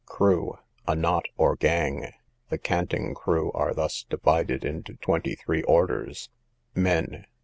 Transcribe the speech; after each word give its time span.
Crew, 0.07 0.57
a 0.87 0.95
knot 0.95 1.27
or 1.37 1.55
gang: 1.55 2.11
the 2.49 2.57
canting 2.57 3.13
crew 3.13 3.51
are 3.51 3.71
thus 3.71 4.03
divided 4.09 4.65
into 4.65 4.95
twenty 4.95 5.35
three 5.35 5.61
orders:— 5.61 6.31
MEN. 6.73 7.27